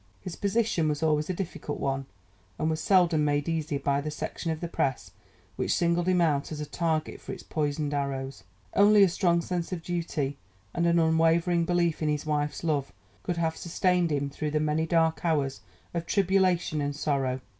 His 0.19 0.35
position 0.35 0.89
was 0.89 1.03
always 1.03 1.29
a 1.29 1.33
difficult 1.35 1.79
one 1.79 2.07
and 2.57 2.71
was 2.71 2.79
seldom 2.81 3.23
made 3.23 3.47
easier 3.47 3.77
by 3.77 4.01
the 4.01 4.09
section 4.09 4.49
of 4.51 4.59
the 4.59 4.67
Press 4.67 5.11
which 5.57 5.75
singled 5.75 6.07
him 6.07 6.19
out 6.21 6.51
as 6.51 6.59
a 6.59 6.65
target 6.65 7.21
for 7.21 7.33
its 7.33 7.43
poisoned 7.43 7.93
arrows. 7.93 8.43
Only 8.73 9.03
a 9.03 9.07
strong 9.09 9.41
sense 9.41 9.71
of 9.71 9.83
duty 9.83 10.39
and 10.73 10.87
an 10.87 10.97
unwavering 10.97 11.65
belief 11.65 12.01
in 12.01 12.09
his 12.09 12.25
wife's 12.25 12.63
love 12.63 12.91
could 13.21 13.37
have 13.37 13.55
sustained 13.55 14.11
him 14.11 14.31
through 14.31 14.49
the 14.49 14.59
many 14.59 14.87
dark 14.87 15.23
hours 15.23 15.61
of 15.93 16.07
tribulation 16.07 16.81
and 16.81 16.95
sorrow. 16.95 17.39